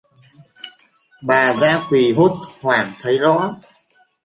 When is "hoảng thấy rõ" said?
2.61-3.55